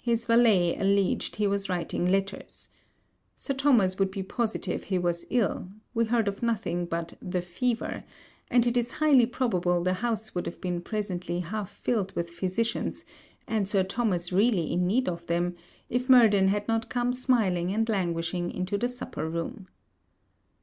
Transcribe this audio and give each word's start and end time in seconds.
His 0.00 0.24
valet 0.24 0.74
alledged 0.78 1.36
he 1.36 1.46
was 1.46 1.68
writing 1.68 2.06
letters. 2.06 2.70
Sir 3.34 3.52
Thomas 3.52 3.98
would 3.98 4.10
be 4.10 4.22
positive 4.22 4.84
he 4.84 4.96
was 4.98 5.26
ill; 5.28 5.68
we 5.92 6.06
heard 6.06 6.28
of 6.28 6.42
nothing 6.42 6.86
but 6.86 7.12
the 7.20 7.42
fever, 7.42 8.02
and 8.50 8.66
it 8.66 8.74
is 8.78 8.92
highly 8.92 9.26
probable 9.26 9.82
the 9.82 9.92
house 9.92 10.34
would 10.34 10.46
have 10.46 10.62
been 10.62 10.80
presently 10.80 11.40
half 11.40 11.70
filled 11.70 12.12
with 12.16 12.30
physicians, 12.30 13.04
and 13.46 13.68
Sir 13.68 13.82
Thomas 13.82 14.32
really 14.32 14.72
in 14.72 14.86
need 14.86 15.10
of 15.10 15.26
them, 15.26 15.54
if 15.90 16.08
Murden 16.08 16.48
had 16.48 16.66
not 16.66 16.88
come 16.88 17.12
smiling 17.12 17.70
and 17.70 17.86
languishing 17.86 18.50
into 18.50 18.78
the 18.78 18.88
supper 18.88 19.28
room. 19.28 19.68